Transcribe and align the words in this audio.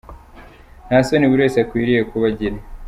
Nta 0.87 0.97
soni 1.05 1.29
buri 1.29 1.43
wese 1.45 1.57
akwiriye 1.63 2.01
kuba 2.11 2.25
agira. 2.31 2.57